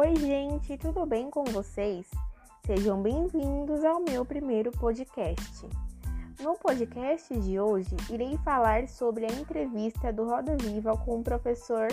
Oi, 0.00 0.14
gente, 0.14 0.78
tudo 0.78 1.04
bem 1.04 1.28
com 1.28 1.42
vocês? 1.42 2.08
Sejam 2.64 3.02
bem-vindos 3.02 3.84
ao 3.84 3.98
meu 3.98 4.24
primeiro 4.24 4.70
podcast. 4.70 5.68
No 6.40 6.54
podcast 6.54 7.36
de 7.40 7.58
hoje, 7.58 7.96
irei 8.08 8.38
falar 8.44 8.86
sobre 8.86 9.24
a 9.26 9.32
entrevista 9.32 10.12
do 10.12 10.24
Roda 10.24 10.56
Viva 10.56 10.96
com 10.98 11.18
o 11.18 11.24
professor 11.24 11.88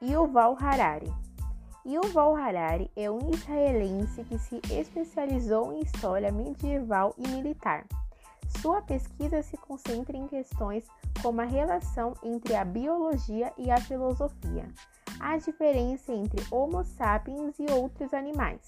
Yuval 0.00 0.56
Harari. 0.60 1.12
Yuval 1.84 2.36
Harari 2.36 2.88
é 2.94 3.10
um 3.10 3.32
israelense 3.32 4.22
que 4.22 4.38
se 4.38 4.60
especializou 4.70 5.72
em 5.72 5.80
história 5.80 6.30
medieval 6.30 7.16
e 7.18 7.26
militar. 7.26 7.84
Sua 8.62 8.80
pesquisa 8.80 9.42
se 9.42 9.56
concentra 9.56 10.16
em 10.16 10.28
questões 10.28 10.84
como 11.20 11.40
a 11.40 11.44
relação 11.44 12.14
entre 12.22 12.54
a 12.54 12.64
biologia 12.64 13.52
e 13.58 13.72
a 13.72 13.80
filosofia, 13.80 14.68
a 15.20 15.36
diferença 15.36 16.12
entre 16.12 16.42
Homo 16.50 16.82
sapiens 16.82 17.58
e 17.58 17.70
outros 17.70 18.14
animais, 18.14 18.66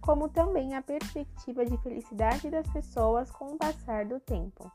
como 0.00 0.28
também 0.28 0.74
a 0.74 0.80
perspectiva 0.80 1.66
de 1.66 1.76
felicidade 1.78 2.48
das 2.50 2.66
pessoas 2.68 3.30
com 3.30 3.52
o 3.52 3.58
passar 3.58 4.06
do 4.06 4.18
tempo. 4.18 4.72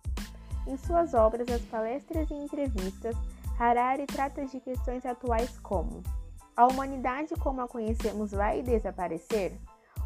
Em 0.67 0.77
suas 0.77 1.15
obras, 1.15 1.49
as 1.49 1.61
palestras 1.63 2.29
e 2.29 2.35
entrevistas, 2.35 3.15
Harari 3.59 4.05
trata 4.05 4.45
de 4.45 4.59
questões 4.59 5.05
atuais 5.05 5.57
como: 5.59 6.03
a 6.55 6.67
humanidade 6.67 7.33
como 7.35 7.61
a 7.61 7.67
conhecemos 7.67 8.31
vai 8.31 8.61
desaparecer? 8.61 9.57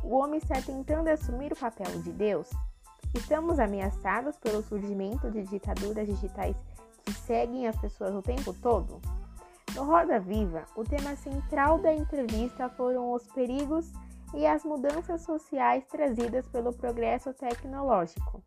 O 0.04 0.16
homem 0.16 0.38
está 0.38 0.62
tentando 0.62 1.10
assumir 1.10 1.52
o 1.52 1.60
papel 1.60 2.02
de 2.02 2.12
Deus? 2.12 2.50
Estamos 3.14 3.60
ameaçados 3.60 4.38
pelo 4.38 4.64
surgimento 4.64 5.30
de 5.30 5.44
ditaduras 5.44 6.08
digitais 6.08 6.56
que 7.04 7.14
seguem 7.14 7.68
as 7.68 7.78
pessoas 7.78 8.16
o 8.16 8.22
tempo 8.22 8.54
todo? 8.54 9.02
No 9.76 9.86
Roda 9.86 10.20
Viva, 10.20 10.66
o 10.76 10.84
tema 10.84 11.16
central 11.16 11.80
da 11.80 11.94
entrevista 11.94 12.68
foram 12.70 13.14
os 13.14 13.26
perigos 13.28 13.90
e 14.34 14.46
as 14.46 14.66
mudanças 14.66 15.22
sociais 15.22 15.86
trazidas 15.86 16.46
pelo 16.48 16.74
progresso 16.74 17.34
tecnológico. 17.34 18.44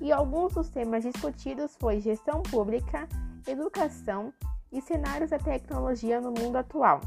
E 0.00 0.10
alguns 0.10 0.54
dos 0.54 0.68
temas 0.68 1.04
discutidos 1.04 1.76
foi 1.76 2.00
gestão 2.00 2.42
pública, 2.42 3.08
educação 3.46 4.32
e 4.72 4.80
cenários 4.80 5.30
da 5.30 5.38
tecnologia 5.38 6.20
no 6.20 6.32
mundo 6.32 6.56
atual. 6.56 7.00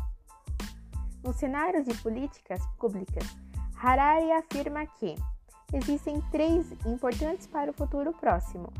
Nos 1.21 1.35
cenários 1.35 1.85
de 1.85 1.93
políticas 1.95 2.65
públicas, 2.77 3.25
Harari 3.75 4.31
afirma 4.31 4.85
que 4.85 5.15
existem 5.73 6.21
três 6.31 6.71
importantes 6.85 7.45
para 7.47 7.71
o 7.71 7.73
futuro 7.73 8.13
próximo: 8.13 8.71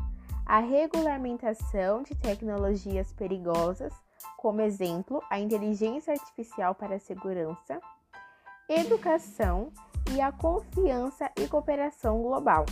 a 0.46 0.60
regulamentação 0.60 2.02
de 2.02 2.14
tecnologias 2.14 3.12
perigosas, 3.12 3.92
como 4.36 4.60
exemplo, 4.60 5.22
a 5.30 5.38
inteligência 5.38 6.12
artificial 6.12 6.74
para 6.74 6.96
a 6.96 7.00
segurança, 7.00 7.80
educação 8.68 9.72
e 10.12 10.20
a 10.20 10.30
confiança 10.30 11.30
e 11.36 11.46
cooperação 11.48 12.22
global. 12.22 12.66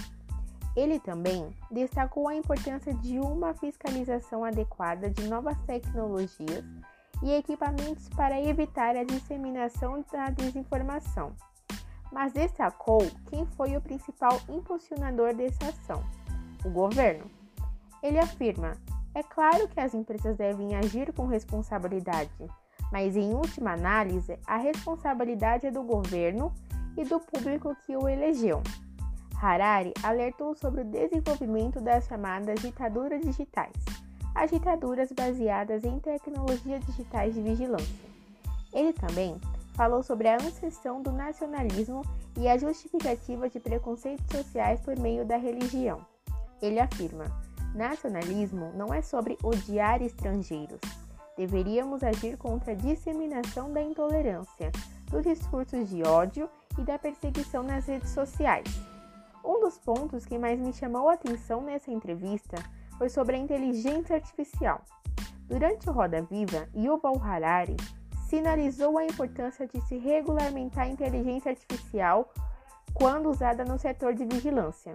Ele 0.77 1.01
também 1.01 1.57
destacou 1.71 2.29
a 2.29 2.35
importância 2.35 2.93
de 2.95 3.19
uma 3.19 3.55
fiscalização 3.55 4.45
adequada 4.45 5.09
de 5.09 5.27
novas 5.27 5.59
tecnologias 5.63 6.65
e 7.23 7.33
equipamentos 7.33 8.09
para 8.11 8.41
evitar 8.41 8.95
a 8.95 9.05
disseminação 9.05 10.05
da 10.13 10.29
desinformação 10.31 11.35
mas 12.13 12.33
destacou 12.33 13.01
quem 13.29 13.45
foi 13.45 13.77
o 13.77 13.81
principal 13.81 14.41
impulsionador 14.49 15.35
dessa 15.35 15.67
ação: 15.67 16.03
o 16.65 16.71
governo. 16.71 17.31
Ele 18.03 18.19
afirma: 18.19 18.73
é 19.17 19.23
claro 19.23 19.67
que 19.67 19.81
as 19.81 19.95
empresas 19.95 20.37
devem 20.37 20.77
agir 20.77 21.11
com 21.15 21.25
responsabilidade, 21.25 22.31
mas 22.93 23.17
em 23.17 23.33
última 23.33 23.73
análise, 23.73 24.39
a 24.47 24.59
responsabilidade 24.59 25.67
é 25.67 25.71
do 25.71 25.83
governo 25.83 26.53
e 26.99 27.03
do 27.03 27.19
público 27.19 27.75
que 27.87 27.97
o 27.97 28.07
elegeu. 28.07 28.63
Harari 29.41 29.95
alertou 30.03 30.55
sobre 30.55 30.83
o 30.83 30.85
desenvolvimento 30.85 31.81
das 31.81 32.07
chamadas 32.07 32.61
ditaduras 32.61 33.23
digitais, 33.23 33.73
as 34.35 34.51
ditaduras 34.51 35.11
baseadas 35.13 35.83
em 35.85 35.99
tecnologias 35.99 36.85
digitais 36.85 37.33
de 37.33 37.41
vigilância. 37.41 38.11
Ele 38.71 38.93
também 38.93 39.41
falou 39.73 40.03
sobre 40.03 40.29
a 40.29 40.37
ascensão 40.37 41.01
do 41.01 41.11
nacionalismo 41.11 42.03
e 42.39 42.47
a 42.49 42.59
justificativa 42.59 43.49
de 43.49 43.61
preconceitos 43.61 44.27
sociais 44.31 44.79
por 44.81 44.99
meio 44.99 45.25
da 45.25 45.39
religião. 45.39 46.05
Ele 46.61 46.79
afirma: 46.79 47.46
nacionalismo 47.75 48.73
não 48.75 48.93
é 48.93 49.03
sobre 49.03 49.37
odiar 49.43 50.03
estrangeiros. 50.03 50.81
Deveríamos 51.37 52.03
agir 52.03 52.37
contra 52.39 52.73
a 52.73 52.75
disseminação 52.77 53.73
da 53.73 53.83
intolerância, 53.83 54.73
dos 55.11 55.23
discursos 55.23 55.89
de 55.89 56.03
ódio 56.03 56.49
e 56.79 56.83
da 56.83 56.99
perseguição 56.99 57.63
nas 57.63 57.87
redes 57.87 58.11
sociais. 58.11 58.69
Um 59.45 59.61
dos 59.61 59.79
pontos 59.79 60.25
que 60.25 60.39
mais 60.39 60.59
me 60.59 60.73
chamou 60.73 61.09
a 61.09 61.15
atenção 61.15 61.61
nessa 61.61 61.91
entrevista 61.91 62.57
foi 62.99 63.09
sobre 63.09 63.37
a 63.37 63.39
inteligência 63.39 64.17
artificial. 64.17 64.83
Durante 65.47 65.89
o 65.89 65.93
Roda 65.93 66.23
Viva, 66.23 66.69
Yuval 66.75 67.23
Harari 67.23 67.77
sinalizou 68.29 68.99
a 68.99 69.05
importância 69.05 69.69
de 69.69 69.81
se 69.83 69.97
regulamentar 69.99 70.87
a 70.87 70.89
inteligência 70.89 71.51
artificial 71.51 72.33
quando 72.93 73.31
usada 73.31 73.65
no 73.65 73.79
setor 73.79 74.15
de 74.15 74.25
vigilância. 74.25 74.95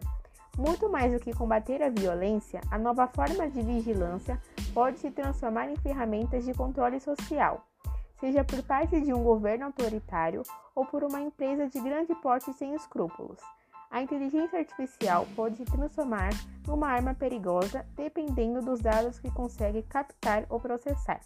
Muito 0.61 0.87
mais 0.91 1.11
do 1.11 1.19
que 1.19 1.33
combater 1.33 1.81
a 1.81 1.89
violência, 1.89 2.61
a 2.69 2.77
nova 2.77 3.07
forma 3.07 3.49
de 3.49 3.63
vigilância 3.63 4.39
pode 4.75 4.99
se 4.99 5.09
transformar 5.09 5.67
em 5.71 5.75
ferramentas 5.77 6.45
de 6.45 6.53
controle 6.53 6.99
social, 6.99 7.65
seja 8.19 8.43
por 8.43 8.61
parte 8.61 9.01
de 9.01 9.11
um 9.11 9.23
governo 9.23 9.65
autoritário 9.65 10.43
ou 10.75 10.85
por 10.85 11.03
uma 11.03 11.19
empresa 11.19 11.67
de 11.67 11.81
grande 11.81 12.13
porte 12.13 12.53
sem 12.53 12.75
escrúpulos. 12.75 13.39
A 13.89 14.03
inteligência 14.03 14.59
artificial 14.59 15.25
pode 15.35 15.57
se 15.57 15.65
transformar 15.65 16.29
numa 16.67 16.89
arma 16.89 17.15
perigosa 17.15 17.83
dependendo 17.95 18.61
dos 18.61 18.81
dados 18.81 19.17
que 19.17 19.31
consegue 19.31 19.81
captar 19.81 20.45
ou 20.47 20.59
processar. 20.59 21.21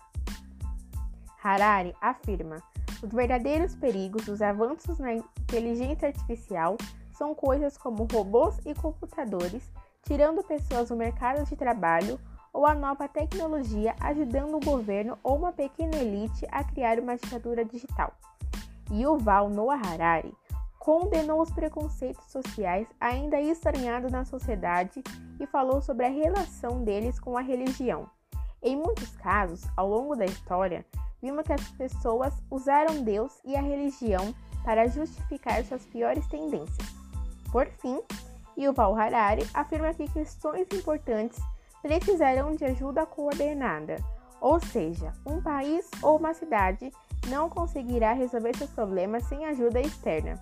Harari 1.44 1.94
afirma: 2.00 2.64
os 3.04 3.12
verdadeiros 3.12 3.76
perigos 3.76 4.26
dos 4.26 4.42
avanços 4.42 4.98
na 4.98 5.14
inteligência 5.14 6.08
artificial 6.08 6.78
são 7.18 7.34
coisas 7.34 7.78
como 7.78 8.08
robôs 8.12 8.60
e 8.66 8.74
computadores 8.74 9.72
tirando 10.06 10.44
pessoas 10.44 10.90
do 10.90 10.96
mercado 10.96 11.44
de 11.46 11.56
trabalho 11.56 12.20
ou 12.54 12.66
a 12.66 12.74
nova 12.74 13.08
tecnologia 13.08 13.96
ajudando 14.00 14.56
o 14.56 14.60
governo 14.60 15.18
ou 15.24 15.36
uma 15.36 15.52
pequena 15.52 15.98
elite 15.98 16.48
a 16.52 16.64
criar 16.64 17.00
uma 17.00 17.18
ditadura 17.18 17.66
digital. 17.66 18.14
Yuval 18.92 19.50
Noah 19.50 19.82
Harari 19.84 20.34
condenou 20.80 21.42
os 21.42 21.50
preconceitos 21.50 22.32
sociais 22.32 22.88
ainda 23.00 23.42
estranhados 23.42 24.12
na 24.12 24.24
sociedade 24.24 25.04
e 25.40 25.48
falou 25.48 25.82
sobre 25.82 26.06
a 26.06 26.10
relação 26.10 26.84
deles 26.84 27.20
com 27.20 27.36
a 27.36 27.42
religião. 27.42 28.08
Em 28.62 28.76
muitos 28.76 29.16
casos, 29.18 29.64
ao 29.76 29.90
longo 29.90 30.16
da 30.16 30.26
história, 30.26 30.86
vimos 31.22 31.44
que 31.44 31.54
as 31.54 31.72
pessoas 31.72 32.34
usaram 32.52 33.04
Deus 33.04 33.34
e 33.44 33.56
a 33.56 33.62
religião 33.62 34.34
para 34.64 34.88
justificar 34.88 35.64
suas 35.66 35.86
piores 35.88 36.26
tendências. 36.28 37.05
Por 37.56 37.68
fim, 37.68 38.02
Yuval 38.58 38.94
Harari 39.00 39.48
afirma 39.54 39.94
que 39.94 40.10
questões 40.10 40.68
importantes 40.74 41.42
precisarão 41.82 42.54
de 42.54 42.66
ajuda 42.66 43.06
coordenada, 43.06 43.96
ou 44.42 44.60
seja, 44.60 45.14
um 45.26 45.42
país 45.42 45.90
ou 46.02 46.18
uma 46.18 46.34
cidade 46.34 46.92
não 47.30 47.50
conseguirá 47.50 48.12
resolver 48.12 48.58
seus 48.58 48.70
problemas 48.72 49.24
sem 49.24 49.46
ajuda 49.46 49.80
externa. 49.80 50.38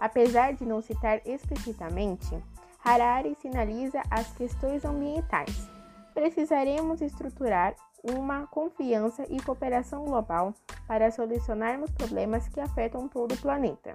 Apesar 0.00 0.54
de 0.54 0.66
não 0.66 0.82
citar 0.82 1.20
explicitamente, 1.24 2.36
Harari 2.84 3.36
sinaliza 3.40 4.02
as 4.10 4.32
questões 4.32 4.84
ambientais. 4.84 5.70
Precisaremos 6.14 7.00
estruturar 7.00 7.76
uma 8.02 8.44
confiança 8.48 9.24
e 9.30 9.40
cooperação 9.40 10.04
global 10.04 10.52
para 10.88 11.12
solucionarmos 11.12 11.92
problemas 11.92 12.48
que 12.48 12.58
afetam 12.58 13.06
todo 13.06 13.34
o 13.34 13.40
planeta. 13.40 13.94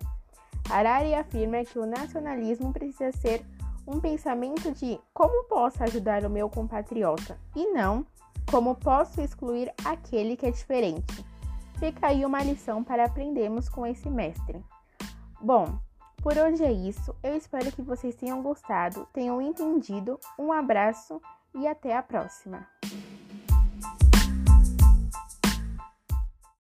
Harari 0.72 1.14
afirma 1.14 1.66
que 1.66 1.78
o 1.78 1.86
nacionalismo 1.86 2.72
precisa 2.72 3.12
ser 3.12 3.46
um 3.86 4.00
pensamento 4.00 4.72
de 4.72 5.00
como 5.14 5.44
posso 5.46 5.84
ajudar 5.84 6.24
o 6.24 6.30
meu 6.30 6.50
compatriota 6.50 7.38
e 7.56 7.72
não 7.74 8.06
como 8.50 8.76
posso 8.76 9.22
excluir 9.22 9.72
aquele 9.84 10.36
que 10.36 10.46
é 10.46 10.52
diferente. 10.52 11.26
Fica 11.78 12.08
aí 12.08 12.26
uma 12.26 12.44
lição 12.44 12.84
para 12.84 13.06
aprendermos 13.06 13.68
com 13.68 13.86
esse 13.86 14.10
mestre. 14.10 14.64
Bom, 15.42 15.80
por 16.22 16.38
hoje 16.38 16.64
é 16.64 16.72
isso. 16.72 17.16
Eu 17.24 17.36
espero 17.36 17.72
que 17.72 17.82
vocês 17.82 18.16
tenham 18.16 18.42
gostado, 18.42 19.08
tenham 19.12 19.42
entendido. 19.42 20.20
Um 20.38 20.52
abraço 20.52 21.22
e 21.56 21.68
até 21.68 21.96
a 21.96 22.04
próxima! 22.04 22.68